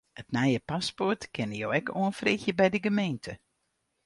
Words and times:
It 0.19 0.27
nije 0.37 0.61
paspoart 0.71 1.27
kinne 1.35 1.59
jo 1.59 1.69
ek 1.81 1.93
oanfreegje 2.01 2.57
by 2.59 2.67
de 2.73 2.79
gemeente. 2.89 3.37